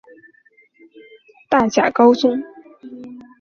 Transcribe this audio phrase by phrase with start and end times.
[1.47, 2.43] 大甲高中